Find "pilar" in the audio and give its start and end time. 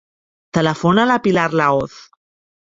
1.27-1.45